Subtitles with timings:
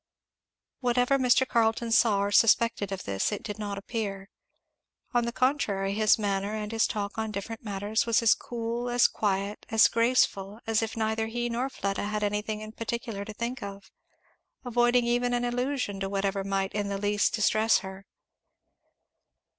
[0.79, 1.47] Whatever Mr.
[1.47, 4.31] Carleton saw or suspected of this, it did not appear.
[5.13, 9.07] On the contrary his manner and his talk on different matters was as cool, as
[9.07, 13.91] quiet, as graceful, as if neither he nor Fleda had anything particular to think of;
[14.65, 18.07] avoiding even an allusion to whatever might in the least distress her.